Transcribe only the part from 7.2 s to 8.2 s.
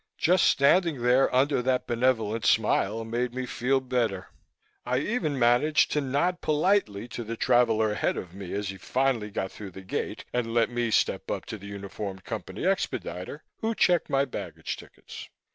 the traveler ahead